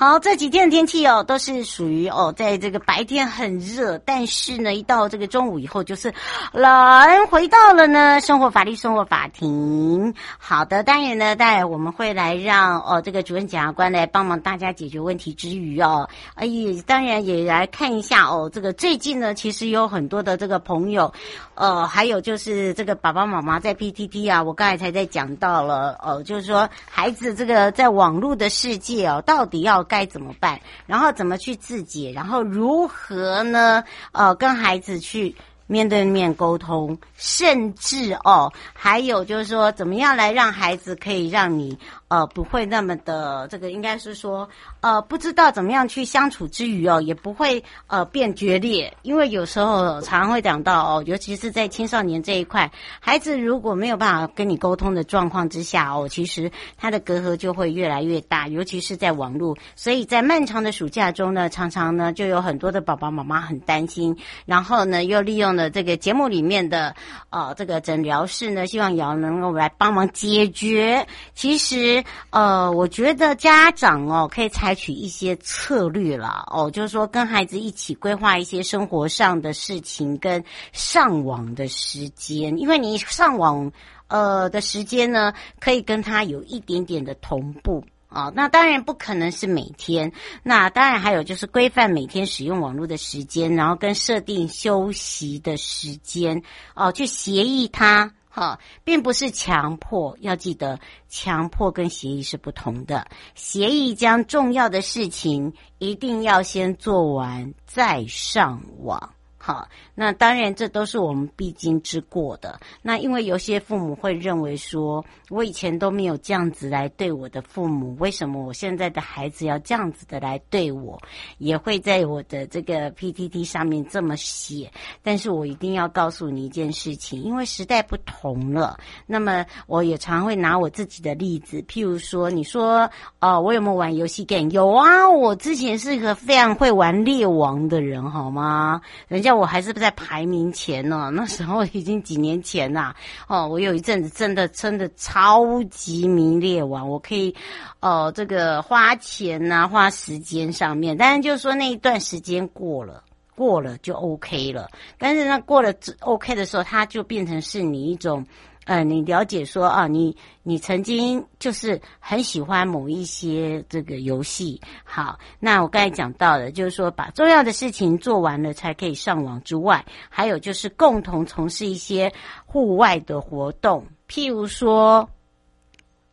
[0.00, 6.14] 好，这几天的天气哦，都是属于哦，在这个白天很热，但是呢，一到这个中午以后就是
[6.52, 7.26] 来。
[7.26, 10.14] 回到了呢，生活法律生活法庭。
[10.38, 16.46] 好的，当然呢，待会我们会来让哦，这个主任检察官来帮忙大家解决问题之余哦，哎，
[16.86, 21.12] 当然也来看一下哦，这个最近呢，其实有很多的这个朋友，
[21.56, 29.87] 呃，还有就是这个爸爸妈妈在 PTT 啊，我刚才才在讲到了哦，就是说孩子这个在网络的世界哦，到底要。
[29.88, 30.60] 该怎么办？
[30.86, 32.12] 然后怎么去自解？
[32.14, 33.82] 然后如何呢？
[34.12, 35.34] 呃，跟孩子去
[35.66, 41.76] 面对面沟通，甚至哦，还有就是说，怎么样来让孩子可以让你。
[42.08, 44.48] 呃，不会那么的，这个应该是说，
[44.80, 66.94] 呃，不知道怎么样去相处之余哦，也不会呃变决裂，因为有时候常常会讲到哦，尤其是在青少年这一块，孩子如果没有办法跟你沟通的状况之下哦，其实他的隔阂就会越来越大，尤其是在网络，所以在漫长的暑假中呢，常常呢就有很多的爸爸妈妈很担心，然后呢又利用了这个节目里面的
[67.28, 71.97] 呃这个诊疗室呢，希望瑶能够来帮忙解决，其实。
[72.30, 83.70] 呃，我觉得家长哦可以采取一些策略啦，哦，就是说跟孩子一起规划一些生活上的事情跟上网的时间，因为你上网
[84.08, 90.10] 呃的时间呢，可以跟他有一点点的同步啊，那当然不可能是每天，
[90.42, 96.42] 那当然还有就是规范每天使用网络的时间，然后跟设定休息的时间
[96.74, 98.12] 哦，去协议他。
[98.28, 100.78] 好，并不是强迫，要记得
[101.08, 103.06] 强迫跟协议是不同的。
[103.34, 109.14] 协议将重要的事情一定要先做完，再上网。
[109.38, 109.68] 好，
[110.00, 112.60] 那当然这都是我们必经之过的。
[112.82, 121.00] 那因为有些父母会认为说，我以前都没有这样子来对我的父母，为什么我现在的孩子要这样子的来对我？
[121.38, 124.70] 也会在我的这个 PTT 上面这么写。
[125.02, 128.78] 但是我一定要告诉你一件事情，因为时代不同了。
[129.06, 132.88] 那么我也常会拿我自己的例子，譬如说，你说，
[133.18, 134.50] 哦，我有没有玩游戏 game？
[134.50, 138.80] 有啊，我之前是一个非常会玩猎王的人，好吗？
[139.08, 139.38] 人家。
[139.38, 142.94] 我还是不排名前呢，那时候已经几年前啦。
[143.26, 147.34] 哦，我有一阵子真的真的超级迷恋玩，我可以，
[147.80, 153.02] 哦，这个花钱呐、花时间上面，但是就是说那一段时间过了，
[153.34, 154.68] 过了就 OK 了。
[154.98, 158.24] 但是呢，过了 OK 的时候，它就变成是你一种。
[158.68, 164.60] 呃，你了解说啊，你你曾经就是很喜欢某一些这个游戏。
[164.84, 172.12] 好，那我刚才讲到的，就是说把重要的事情做完了才可以上网之外，还有就是共同从事一些
[172.44, 175.08] 户外的活动，譬如说。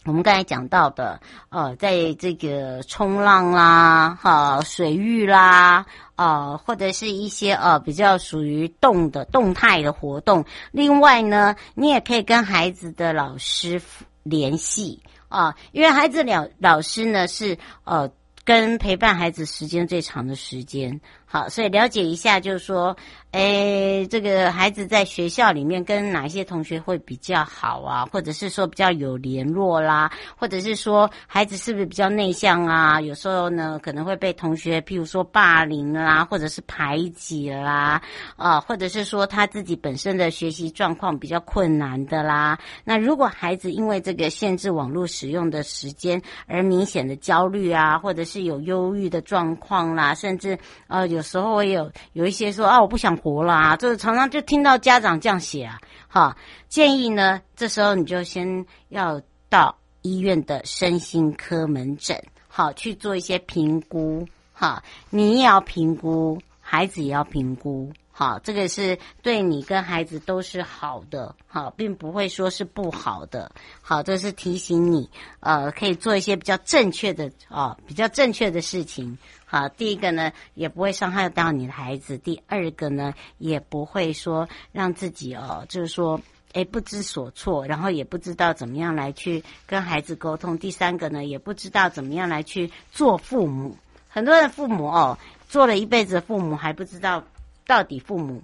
[0.05, 5.85] 我们刚才讲到的，呃，在这个冲浪啦，哈、呃，水域啦，
[6.15, 10.45] 呃，或者是一些呃比较属于动的动态的活动。
[10.71, 13.81] 另外呢，你也可以跟孩子的老师
[14.23, 18.09] 联系啊、因为孩子老老师呢是呃。
[18.45, 22.95] 跟陪伴孩子时间最长的时间，好，所以了解一下，就是说，
[23.31, 28.05] 诶，这个孩子在学校里面跟哪些同学会比较好啊？
[28.05, 33.01] 或者是说比较有联络啦，或者是说孩子是不是比较内向啊？
[33.01, 38.01] 有时候呢，可能会被同学，譬如说霸凌啦，或者是排挤啦，
[38.37, 42.57] 啊，或者是说他自己本身的学习状况比较困难的啦。
[42.85, 50.57] 那如果孩子因为这个限制网络使用的时间而明显的焦虑啊，或者是有忧郁的状况啦，甚至
[50.87, 55.79] 呃，有时候我有有一些说啊，我不想活了啊，就是常常就听到家长这样写啊，
[56.09, 67.91] 哈，建议呢，这时候你就先要到医院的身心科门诊，好去做一些评估，哈，你也要评估，孩子也要评估。
[68.17, 73.51] 好，这个是对你跟孩子都是好的，好，并不会说是不好的。
[73.81, 75.09] 好，这是提醒你，
[75.41, 79.17] 呃，可以做一些比较正确的啊、比较正确的事情。
[79.55, 86.19] 好，第一个呢，也不会伤害到你的孩子；第二个呢，也不会说让自己哦，就是说，
[86.51, 90.57] 诶不知所措，然后也不知道怎么样来去跟孩子沟通。
[90.57, 93.77] 第三个呢，也不知道怎么样来去做父母。
[94.09, 95.17] 很多的父母哦，
[95.47, 97.23] 做了一辈子的父母，还不知道
[97.65, 98.43] 到底父母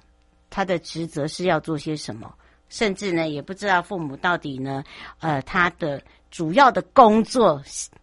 [0.50, 2.34] 他的职责是要做些什么，
[2.70, 4.82] 甚至呢，也不知道父母到底呢，
[5.20, 7.62] 呃，他的主要的工作，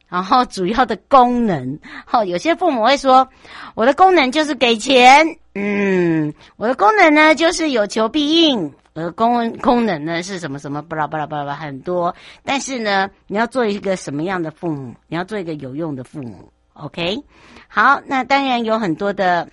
[0.08, 1.78] 然后主要的功能。
[2.06, 3.28] 好， 有些父母会说，
[3.75, 8.72] 我的功能就是给钱，嗯，我的功能呢就是有求必应。
[8.94, 12.14] 我的，功功能呢是什么什么巴拉巴拉巴拉很多，
[12.44, 14.94] 但是呢，你要做一个什么样的父母？
[15.06, 17.22] 你要做一个有用的父母，OK？
[17.69, 19.49] 好，那当然有很多的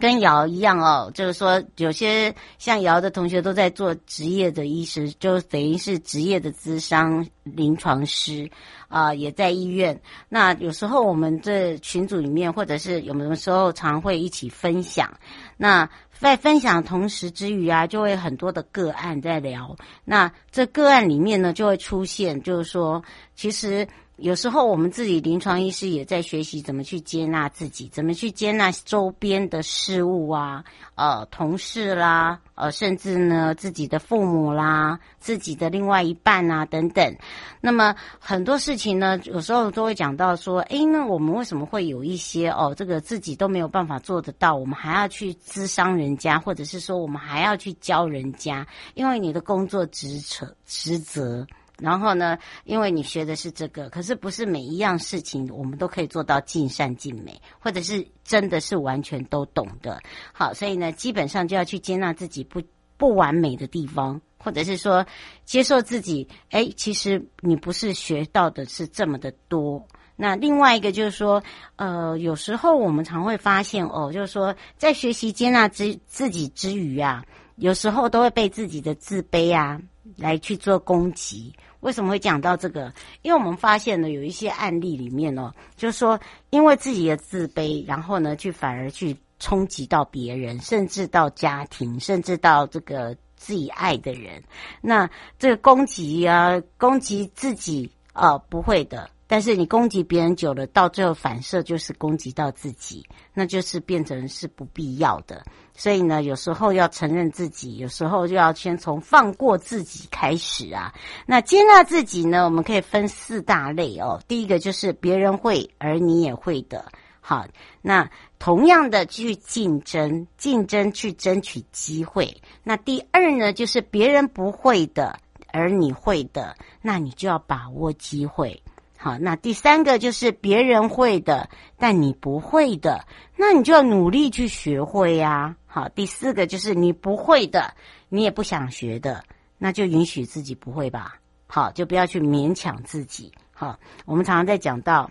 [0.00, 8.50] 跟瑶一样哦，就是说有些像瑶的同学都在做职业的医师，就等于是职业的咨商临床师
[8.88, 10.00] 啊，也在医院。
[10.28, 15.12] 那有时候我们这群组里面，或者是有没有时候常会一起分享，
[15.56, 15.88] 那。
[16.16, 19.76] 在分享同时之余啊，就会很多的个案在聊。
[20.04, 23.02] 那这个案里面呢，就会出现，就是说，
[23.34, 23.86] 其实。
[24.16, 30.64] 有时候我们自己临床医师也在学习怎么去接纳自己，怎么去接纳周边的事物啊，
[30.94, 37.16] 呃，同事啦，呃，甚至呢自己的父母啦，自己的另外一半啊等等。
[37.60, 48.64] 那么很多事情呢，有时候都会讲到说，诶，那我们为什么会有一些哦，这个自己都没有办法做得到，我们还要去咨商人家，或者是说我们还要去教人家，
[48.94, 51.44] 因为你的工作职责职责。
[51.78, 60.00] 然后呢，因为你学的是这个，可是不是每一样事情我们都可以做到尽善尽美，或者是真的是完全都懂的。
[60.32, 62.62] 好，所以呢，基本上就要去接纳自己不
[62.96, 65.04] 不完美的地方，或者是说
[65.44, 66.28] 接受自己。
[66.50, 69.84] 哎，其实你不是学到的是这么的多。
[70.14, 71.42] 那另外一个就是说，
[71.74, 77.24] 呃，有时候我们常会发现哦，就是说在学习接纳之自己之余啊，
[77.56, 79.80] 有时候都会被自己的自卑啊。
[80.16, 82.92] 来去做攻击，为什么会讲到这个？
[83.22, 86.18] 因为我们发现呢，有一些案例里面哦，就是说，
[86.50, 94.42] 因为自己的自卑，然后呢，去反而去冲击到别人，甚至到家庭，甚至到这个自己爱的人。
[94.80, 95.08] 那
[95.38, 99.10] 这个攻击啊，攻击自己啊，不会的。
[99.26, 105.42] 但是你攻击别人久了，到最后反射就是攻击到自己，那就是变成是不必要的。
[105.74, 110.94] 所以呢，有时候要承认自己，有时候就要先从放过自己开始啊。
[111.26, 114.22] 那接纳自己呢，我们可以分四大类哦。
[114.28, 116.84] 第一个就是别人会而你也会的，
[117.20, 117.46] 好。
[117.82, 122.36] 那同样的去竞争，竞争去争取机会。
[122.62, 125.18] 那第二呢，就是别人不会的
[125.50, 128.62] 而你会的，那你就要把握机会。
[129.04, 133.04] 好，那第三个就是别人会的，但你不会的，
[133.36, 135.54] 那你就要努力去学会呀。
[135.66, 137.74] 好，第四个就是你不会的，
[138.08, 139.22] 你也不想学的，
[139.58, 141.20] 那就允许自己不会吧。
[141.46, 143.30] 好，就不要去勉强自己。
[143.52, 145.10] 好，我们常常在讲到，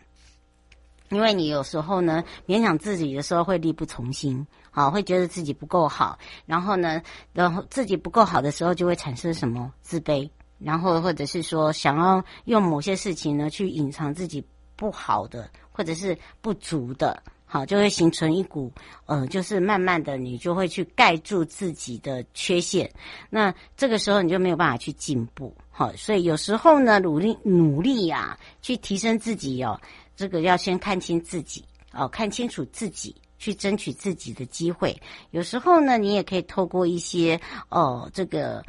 [1.12, 6.18] 因为你有时候呢，勉强自己的时候会力不从心，好，会觉得自己不够好，
[6.48, 7.00] 然后呢，
[7.32, 10.28] 然后自己不够好的时候就会产生什么自卑。
[10.60, 14.42] 然后，或者是说，想要用某些事情呢去隐藏自己
[14.76, 18.72] 不好的，或者是不足的，好，就会形成一股，
[19.06, 22.90] 呃，就是慢慢的，你就会去盖住自己的缺陷。
[23.30, 29.80] 那这个时候你就没有办法去进步，好，所以有时候呢，努力努力呀，去提升自己哦，
[30.16, 34.98] 这个要先看清自己哦，看清楚自己，去争取自己的机会。
[35.32, 38.64] 有时候呢，你也可以透过一些哦，这个。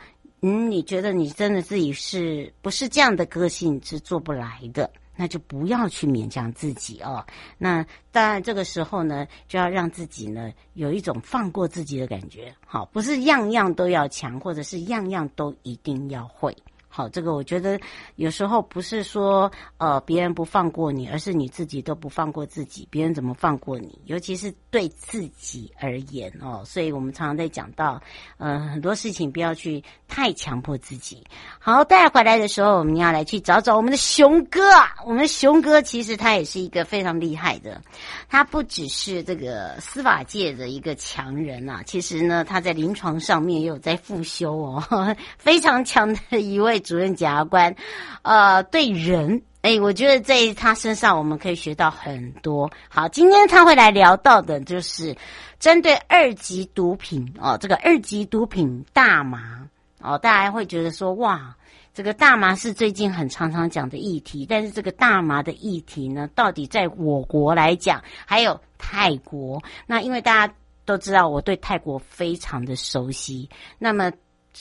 [0.47, 4.91] 嗯，你觉得你真的自己是不是这样的个性是做不来的？
[5.17, 7.25] 那就不要去勉强自己哦。
[7.57, 7.83] 那
[8.13, 12.55] 当然，这个时候呢，就要让自己呢有一种放过自己的感觉。
[12.67, 16.55] 好，不是样样都要强，或者是样样都一定要会。
[16.97, 17.77] 好，这个我觉得
[18.15, 23.99] 有时候不是说呃别人不放过你，而是你自己都不放过自己，别人怎么放过你？
[24.05, 28.01] 尤其是对自己而言哦，所以我们常常在讲到，
[28.39, 31.21] 呃很多事情不要去太强迫自己。
[31.59, 37.83] 好，带回来的时候，我们要来去找找我们的熊哥啊，我们熊哥其实他也是一个非常厉害的，
[38.29, 46.84] 他不只是这个司法界的一个强人啊，其实呢他在临床上面也有在复修哦， 非常强的一位。
[46.85, 47.75] 主任检察官，
[48.23, 52.71] 呃，对人，哎，我觉得在他身上我们可以学到很多。
[52.89, 55.17] 好，今天他会来聊到的就是
[55.59, 59.67] 针对二级毒品哦，这个二级毒品大麻
[60.01, 61.57] 哦，大家会觉得说哇，
[61.95, 73.49] 这个大麻是最近很常常讲的议题，但是这个大麻的议题呢，到底在我国来讲，还有泰国，那因为大家都知道我对泰国非常的熟悉，
[73.79, 74.13] 那么。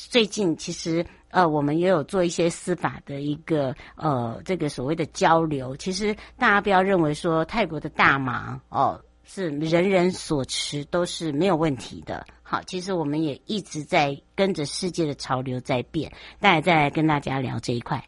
[0.09, 5.75] 最近其实呃，我们也有做一些司法的一个呃，这个所谓的交流。
[5.75, 12.23] 其实大家不要认为说泰国的大麻哦是人人所持都是没有问题的。
[12.43, 16.11] 好，其实我们也一直在跟着世界的潮流在变。
[16.39, 18.07] 待会再来跟大家聊这一块。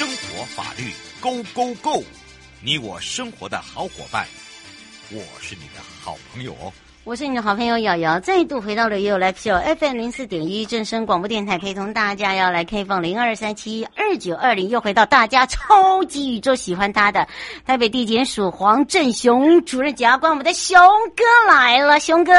[0.00, 2.02] 生活法律 Go Go Go，
[2.64, 4.26] 你我生活的好伙伴，
[5.10, 6.72] 我是你的好朋友哦。
[7.04, 17.28] 我是你的好朋友瑶瑶，再度回到了 y o l i Show FM 零四点一正声广播电台，陪同大家要来开放零二三七二九二零，又回到大家超级宇宙喜欢他的
[17.66, 20.80] 台北地检署黄振雄主任检察官，我们的雄
[21.14, 22.32] 哥来了，雄哥。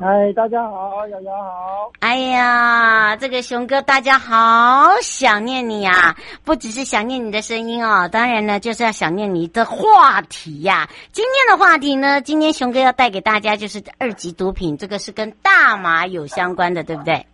[0.00, 1.90] 嗨，大家好，瑶瑶好。
[1.98, 6.14] 哎呀，这个熊哥，大家好想念你啊！
[6.44, 10.88] 不只是想念你的声音哦，当然呢，就是要想念你的话题呀、啊。
[11.10, 17.26] 今天的话题呢，今天熊哥要带给大家就是二级毒品，这个是跟大麻有相关的，对不对？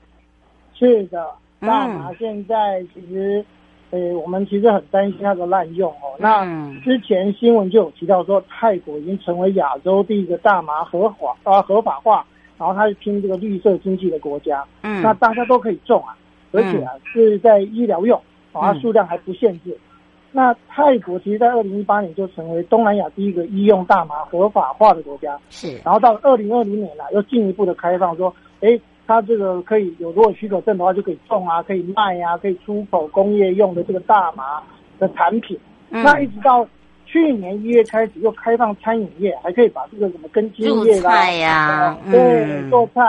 [0.74, 1.22] 是的，
[1.60, 3.44] 大麻现在其实，
[3.90, 6.16] 呃、嗯，我们其实很担心它的滥用哦。
[6.18, 6.42] 那
[6.82, 12.24] 之前新闻就有提到说，泰国已经成为亚洲第一个大麻合法啊合法化。
[12.64, 16.16] 然后它是拼这个绿色经济的国家，嗯，那大家都可以种啊，
[16.50, 18.18] 而且啊是在医疗用，
[18.52, 19.70] 啊，数量还不限制。
[19.72, 19.76] 嗯、
[20.32, 25.78] 那泰国其实，在二零一八年就成为东南亚第一个医用大麻合法化的国家，是。
[25.84, 34.62] 然后到二零二零年呢，又进一步的开放，说，哎，它这个可以有如果许可证的话，就可以种啊，可以卖啊，可以出口工业用的这个大麻
[34.98, 35.58] 的产品。
[35.90, 36.66] 嗯、那一直到。
[37.14, 43.00] 去年一月开始又开放餐饮业，还可以把这个什么根茎叶啦，菜呀、啊嗯，对，做菜、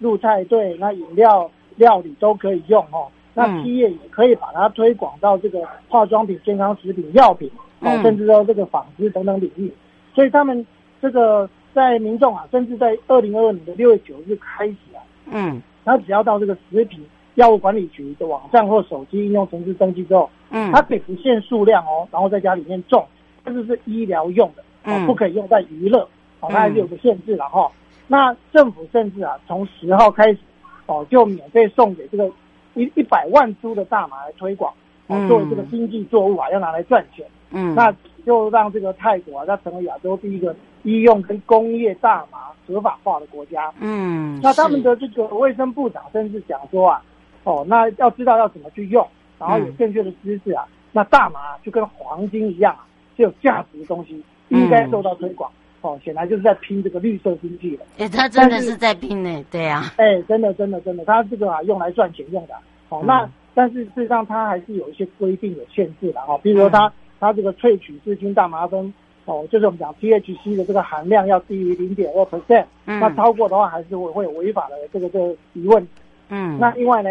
[0.00, 3.08] 入菜，对，那饮料料理都可以用哦。
[3.32, 9.72] 那企业也可以把它推广到这个化妆品、健康食品、药品哦，甚至说这个纺织等等领域。
[10.14, 10.66] 所以他们
[11.00, 17.02] 这个在民众啊，甚至在二零二二年的六月九日开始啊，嗯，他只要到这个食品
[17.36, 23.02] 药物管理局的网站或手机应用程式登记之后，嗯，他可以不限数量哦，然后在家里面种。
[23.44, 26.08] 这是是医疗用的，哦，不可以用在娱乐，
[26.40, 27.70] 哦，它还是有个限制了哈。
[28.06, 30.38] 那政府甚至啊，从十号开始，
[30.86, 32.26] 哦，就免费送给这个
[32.74, 34.72] 一一百万株的大麻来推广，
[35.06, 37.26] 哦，作为这个经济作物啊，要拿来赚钱。
[37.50, 37.94] 嗯，那
[38.26, 43.72] 就让这个泰国啊，它成为亚洲第一个医用跟工业大麻合法化的国家。
[43.78, 47.02] 嗯，那他们的这个卫生部长甚至讲说啊，
[47.44, 49.06] 哦，那要知道要怎么去用，
[49.38, 52.84] 然后有正确的知识啊，那大麻就跟黄金一样啊。
[53.16, 55.60] 是有价值的东西，应该受到推广、嗯。
[55.84, 57.84] 哦，显然就是在拼这个绿色经济了。
[57.98, 59.92] 哎、欸，他真的是在拼呢，对呀、啊。
[59.98, 62.54] 哎、欸，真的，真的，真的，他这个啊，用来赚钱用的。
[62.88, 66.38] 哦，嗯、那但是事实上，它还是有一些规定有限制的哈。
[66.38, 66.90] 比如说它，
[67.20, 68.90] 它、嗯、这个萃取至菌大麻酚，
[69.26, 75.86] 哦，就是我们讲 THC 的这个含量要低于零点二 percent，那超过的话，还是会会有违法的这个这个疑问。
[76.30, 76.58] 嗯。
[76.58, 77.10] 那另外呢，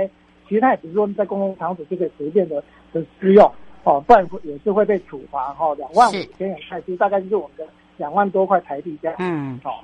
[0.49, 3.51] 其实它也不是说在公共场所就可以随便的的使用。
[3.83, 9.17] 哦，不然也是会被处罚哈，两万五千元泰铢，大概就是我们的两万多块台币这样。
[9.19, 9.83] 嗯，好、哦，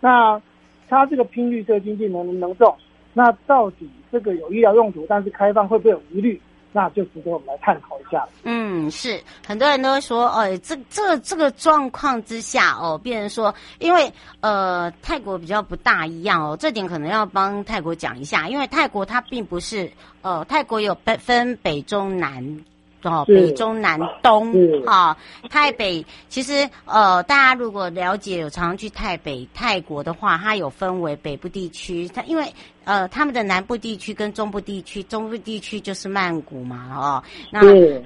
[0.00, 0.40] 那
[0.88, 2.76] 它这个拼绿色经济能不能种？
[3.12, 6.40] 那到底这个有医疗用途，但是开放会不会有疑虑？
[6.72, 8.24] 那就值得我们来探讨一下。
[8.44, 14.08] 嗯，是很多人都会说，哦，这这这个状况之下，哦，变成说，因为
[14.40, 19.90] 呃，泰国比较不大一样哦，这点可能要帮泰国讲一下，因为泰国它并不是，
[20.22, 22.64] 呃，泰国有分分北中南。
[23.02, 24.52] 哦，北中南东
[24.84, 25.16] 哈、哦，
[25.48, 32.52] 台北其实呃，大家如果了解有常常去台北泰国的话，它有分为北部地区，它因为
[32.84, 37.60] 呃他们的南部地区跟中部地区，中部地区就是曼谷嘛，哦，那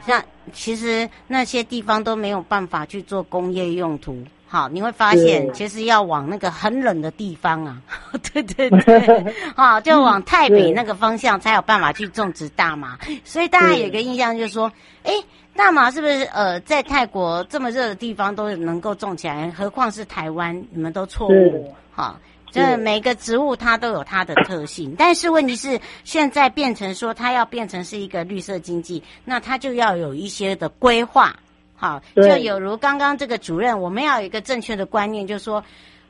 [0.07, 0.23] 像
[0.53, 7.83] 其实那些地方都没有办法去做工业用途，好，你会发现其实要往那个很冷的地方啊，
[8.33, 12.97] 对 对对， 好，就往泰北那个方向才有办法去种植大麻。
[13.25, 14.71] 所以大家有一个印象就是说，
[15.03, 15.13] 哎，
[15.57, 19.51] 大麻是不是呃在泰国这么热的地方都能够种起来？
[19.51, 20.65] 何况是台湾？
[20.71, 21.75] 你们都错误。
[21.91, 22.17] 好，
[22.53, 31.35] 这每个植物它都有它的特性，但是问题是现在变成说它要变成是一个绿色经济，那它就要有一些的规划。
[31.76, 35.62] 好，就有如刚刚这个主任，我们要有一个正确的观念，就是说，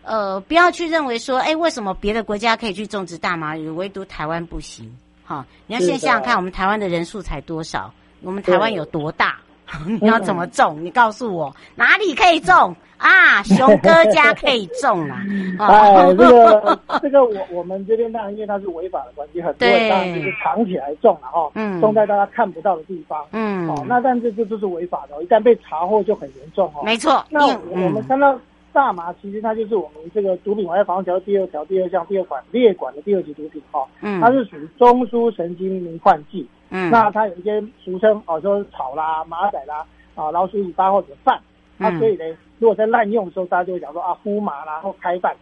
[0.02, 4.94] 呃，不要去认为说，哎，为什么别的国家可以去种植大麻，唯独台湾不行？
[5.24, 7.92] 好，你要先想想看，我们台湾的人数才多少？
[8.20, 9.36] 我们台湾有多大？
[10.00, 10.84] 你要怎么种？
[10.84, 13.42] 你告诉我哪里可以种啊？
[13.42, 15.22] 熊哥家可以种啦。
[15.60, 26.82] 哎，这个 这个我我们这边当然因为它是违法的关系，很多人当然就是藏起来种了哈，嗯，种在大家看不到的地方，嗯，哦，那但是这就是违法的，一旦被查获就很严重哦。
[26.82, 28.38] 没错，那我们看到
[28.72, 36.48] 大麻其实它就是我们这个毒品危害防治条第二条第二项第二款列管的第二级毒品哈，嗯，它是属于中枢神经迷幻剂。
[36.70, 39.84] 嗯，那它有一些俗称哦，说草啦、马仔啦、
[40.16, 41.38] 啊老鼠尾巴或者饭，
[41.76, 42.24] 那、嗯啊、所以呢，
[42.64, 45.36] 如果在滥用的时候，大家就会讲说啊，呼麻啦或开饭，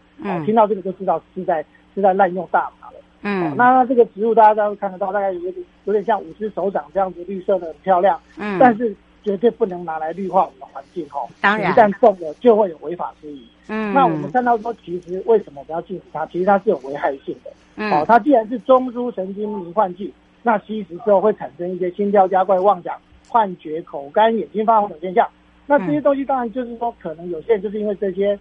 [0.45, 1.65] 听到这个就知道是在
[1.95, 2.95] 是在滥用大麻了。
[3.21, 8.19] 嗯，啊、那这个植物大家都看得到，大概有点有点像五只手掌这样子，绿色的很漂亮。
[8.37, 11.21] 嗯，但是绝对不能拿来绿化我们的环境哈。
[11.41, 13.47] 当然，一旦种了就会有违法之疑。
[13.69, 16.27] 嗯，那我们看到说，其实为什么不要禁止它？
[16.27, 17.53] 其实它是有危害性的。
[17.77, 20.13] 嗯，它既然是中枢神经迷幻剂。
[20.43, 22.97] 那吸食之后会产生一些心跳加快、妄想、
[23.29, 25.25] 幻觉、口干、眼睛发红等现象。
[25.67, 28.39] 那这些东西当然就是说，可能有些人就是因为这些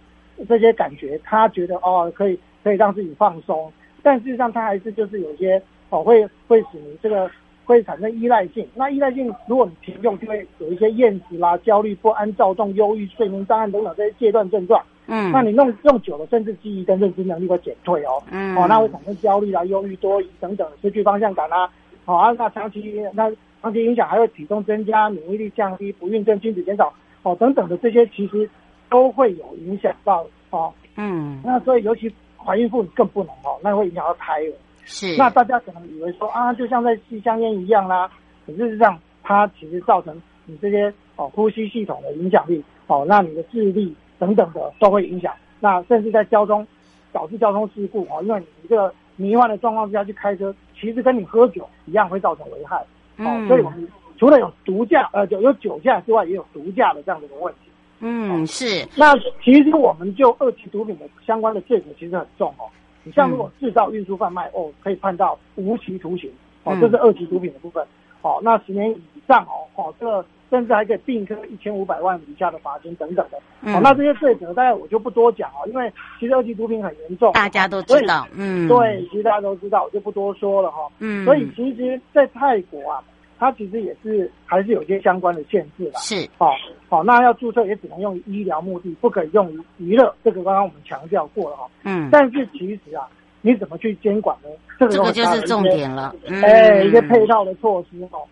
[0.48, 5.60] 这些感觉，他觉得哦可以可以让自己放松，但事实上他还是就是有些
[5.90, 7.30] 哦会会使你这个
[7.64, 8.66] 会产生依赖性。
[8.74, 14.82] 那依赖性如果你停用，就会有一些厌食啦、焦虑、不安、躁动、忧郁、睡眠障碍等等这些戒断症状。
[15.06, 18.22] 嗯，那你弄用久了，甚至记忆跟认知能力会减退哦。
[18.30, 21.68] 嗯，哦，那会产生焦虑啦、忧郁、多疑等等，失去方向感啦。
[22.04, 28.48] 好啊，那长期那长期影响还会体重增加、免疫力降低、不孕症、精子减少哦等等的这些，其实
[28.88, 30.72] 都会有影响到哦。
[30.96, 34.52] 嗯，那所以尤其怀孕妇女更不能哦，那会影响到胎儿。
[34.84, 38.10] 是，那大家可能以为说啊，就像在吸香烟一样啦，
[38.46, 45.32] 可事实上它其实造成你这些哦呼吸系统的影响力哦，那你的智力等等的都会影响。
[45.60, 46.66] 那甚至在交通
[47.12, 50.54] 导致交通事故哦，因为你一个迷幻的状况之下去开车。
[50.80, 52.84] 其实跟你喝酒一样会造成危害，
[53.16, 53.88] 嗯、哦，所以我们
[54.22, 57.70] 除了有毒驾呃有有酒驾之外，也有毒驾的这样的一个问题。
[57.98, 58.86] 嗯，是。
[58.96, 62.70] 那其实我们就二级毒品的相关的罪责其实很重哦。
[63.02, 66.30] 你像如果制造、运输、贩卖哦，可以判到无期徒刑
[66.62, 67.84] 哦，这是二级毒品的部分。
[68.20, 70.24] 哦，那十年以上哦，哦这个。
[70.52, 73.38] 甚至还可以并科一千五百万以下的罚金等等的。
[73.62, 78.28] 嗯、好，那这些罪责，大概我就不多讲哦，因为其实二级毒品很严重，大家都知道。
[78.36, 80.86] 嗯，对，其实大家都知道，我就不多说了哈。
[80.98, 83.02] 嗯，所以其实，在泰国啊，
[83.42, 85.98] 它其实也是还是有一些相关的限制的。
[85.98, 86.52] 是，哦，
[86.90, 90.14] 哦，那要注册也只能用于医疗目的，不可以用于娱乐。
[90.22, 91.68] 这个刚刚我们强调过了哈。
[91.82, 93.08] 嗯，但是其实啊，
[93.40, 94.48] 你怎么去监管呢？
[94.78, 96.14] 这个，这个就是重点了。
[96.28, 98.22] 嗯、哎，一些配套的措施哦。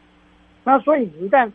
[0.62, 1.50] 那所以你一旦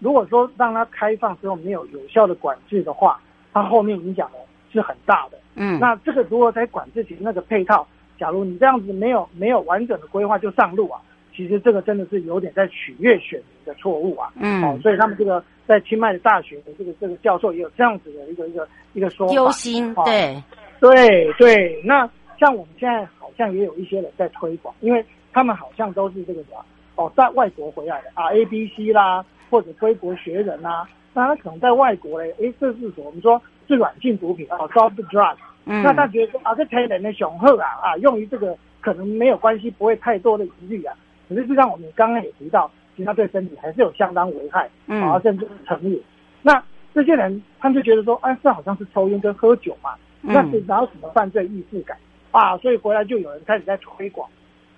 [0.00, 3.18] 如果说让它开放之后没有有效的管制的话，
[3.54, 4.38] 它后面影响的
[4.70, 5.38] 是很大的。
[5.54, 7.86] 嗯，那这个如果在管制前那个配套，
[8.18, 11.00] 假如你这样子没有没有完整的规划就上路啊，
[11.38, 14.32] 其实这个真的是有点在取悦选民的错误啊。
[14.34, 19.34] 嗯，哦，所以他们这个在清迈的大学的这个这个教授也有这样子的一个一个一个说法。
[19.34, 20.42] 忧心，对，
[20.80, 21.80] 对对。
[21.84, 26.64] 那像我们现在好像也有一些人在推广，因为他们好像都是这个什么
[26.96, 29.24] 哦，在外国回来的啊，A B C 啦。
[29.50, 35.36] 或者归国学人呐、啊，那他可能在外国嘞，诶，这是我们说是软性毒品啊，soft drug。
[35.64, 40.94] 嗯，那他觉得说啊，这才人的雄厚啊啊，用于这个可能没有关系，不会太多的疑虑啊。
[41.28, 46.00] 可是就像我们刚刚也提到，其实它对身体还是有相当危害，嗯，啊，甚至是成瘾。
[46.42, 46.62] 那
[46.94, 51.96] 这些人他们就觉得说，哎、啊，这好像是抽烟跟喝酒嘛，那是哪有什么犯罪意识感
[52.30, 52.56] 啊？
[52.58, 54.28] 所以回来就有人开始在推广。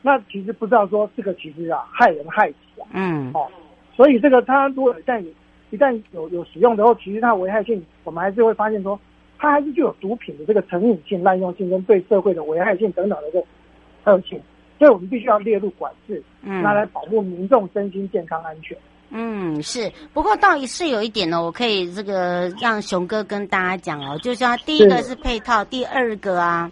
[0.02, 2.86] 那其实不知道说这个其实啊，害人害己啊。
[2.92, 3.46] 嗯，哦。
[3.94, 5.22] 所以这个它如果一旦
[5.70, 8.98] 一旦有有使用之后，其实它危害性，我们还是会发现说，
[9.38, 13.44] 它还是具有毒品的这个成瘾性、滥用性跟对社会的危害性等等的一个
[14.04, 14.40] 特性，
[14.80, 18.74] 所以我们必须要列入管制，嗯，拿来保护民众身心健康安全。
[19.10, 19.92] 嗯，是。
[20.14, 26.70] 不过倒也是有一点呢，我可以这个让熊哥跟大家讲哦，就像第一个是配套，第二个啊。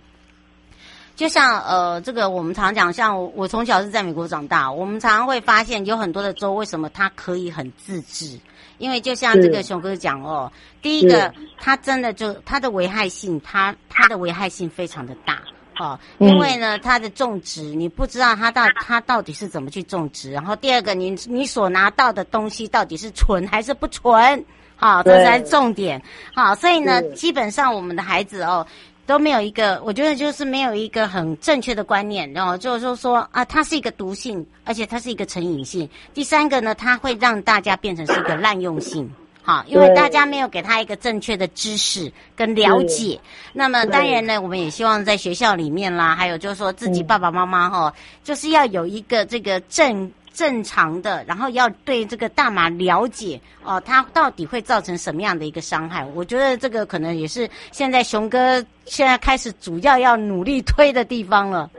[1.16, 8.38] 就像呃，这个我们常讲，像我，我从小是在美国长大，我们常常会发现有很多的州为什么它可以很自治？
[8.78, 15.42] 因为就像这个熊哥讲哦，第一个，它真的就它的危害性，它它的危害性非常的大。
[15.78, 24.44] 哦，因为呢，它的种植你不知道它到它到底是怎么去种植，然后第二个，你你所拿到的东西到底是纯还是不纯？
[24.76, 26.00] 好，这才是重点。
[26.34, 28.64] 好，所以呢，基本上我们的孩子哦
[29.06, 35.88] 都没有一个，我觉得就是没有一个很正确的观念，然后就是说啊，它是一个毒性，而且它是一个成瘾性。
[36.14, 39.10] 第三个呢，它会让大家变成是一个滥用性。
[39.48, 43.18] 好，因为大家没有给他一个正确的知识跟了解，
[43.54, 47.90] 那么当然呢，我们也希望在学校里面啦，还有就是说自己爸爸妈妈哈，
[48.22, 56.04] 就是要有一个这个正正常的，然后要对这个大麻了解哦，它到底会造成什么样的一个伤害？
[56.14, 61.70] 我觉得这个可能也是现在熊哥现在开始主要要努力推的地方了。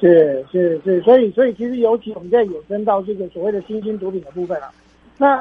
[0.00, 4.72] 是是是，所以所以其实尤其我们在衍生到这个所谓的新兴毒品的部分了，
[5.16, 5.40] 那。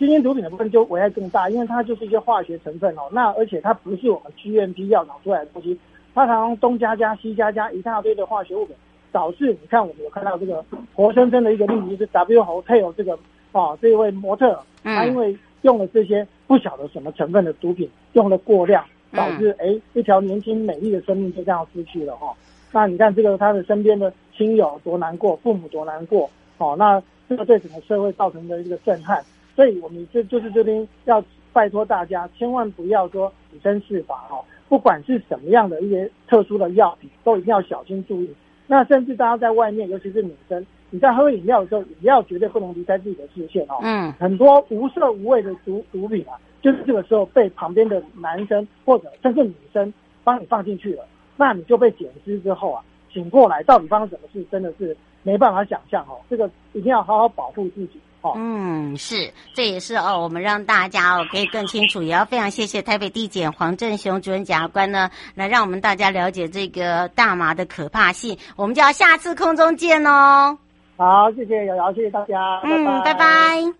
[0.00, 3.02] 新兴毒品的部分就危害更大，因为它就是一些化学成分哦。
[3.12, 5.78] 那而且它不是我们 GMP 药厂出来的东西，
[6.14, 8.74] 它常常东加加西加加一大堆的化学物品，
[9.12, 13.12] 导致你看我们有看到这个活生生的一个例子，就是 W Hotel 这个
[13.52, 18.82] 啊这一位模特，他因为用了这些不晓得什么成分的毒品，用了过量，
[19.12, 22.34] 导致哎一条年轻美丽的生命就这样失去了哈。
[22.72, 26.74] 那你看这个他的身边的亲友多难过，父母多难过哦。
[26.78, 29.22] 那这个对整个社会造成的一个震撼。
[29.60, 34.42] 所以，我们这就是这边要拜托大家，千万不要说以身试法哦。
[34.70, 38.30] 不管是什么样的一些特殊的药品，都一定要小心注意。
[38.66, 43.76] 那甚至大家在外面，尤其是女生，你在喝饮料的时候，饮料绝对不能离开自己的视线哦。
[43.82, 44.10] 嗯。
[44.14, 49.92] 很多无色无味的毒毒品啊，就是这个时候被旁边的男生或者甚至女生
[50.24, 51.04] 帮你放进去了，
[51.36, 56.16] 那你就被捡尸之后啊，醒过来到底发生什么事，真的是没办法想象哦。
[56.30, 58.00] 这个一定要好好保护自己。
[58.22, 68.36] 哦、嗯，是，这也是哦，我们让大家哦可以更清楚，也要非常谢谢台北地检黄振雄主任检察官呢，来让我们大家了解这个大麻的可怕性。
[68.56, 70.58] 我们就要下次空中见哦。
[70.96, 73.14] 好，谢谢瑶瑶，谢谢大家，嗯，拜拜。
[73.14, 73.72] 拜拜。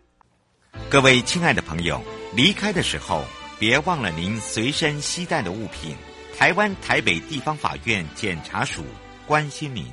[0.88, 2.00] 各位亲爱的朋友，
[2.34, 3.22] 离开的时候
[3.58, 5.94] 别忘了您随身携带的物品。
[6.38, 8.82] 台湾台北地方法院检察署
[9.26, 9.84] 关心您。